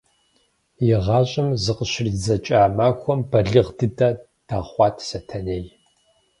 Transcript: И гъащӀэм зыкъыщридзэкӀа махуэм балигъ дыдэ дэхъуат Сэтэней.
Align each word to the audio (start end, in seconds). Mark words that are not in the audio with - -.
И 0.89 0.93
гъащӀэм 1.05 1.47
зыкъыщридзэкӀа 1.63 2.59
махуэм 2.77 3.19
балигъ 3.29 3.69
дыдэ 3.77 4.09
дэхъуат 4.47 4.95
Сэтэней. 5.07 5.65